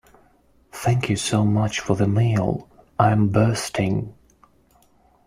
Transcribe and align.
Thank 0.71 1.11
you 1.11 1.15
so 1.15 1.45
much 1.45 1.79
for 1.79 1.95
the 1.95 2.07
meal, 2.07 2.67
I'm 2.97 3.29
bursting!. 3.29 4.15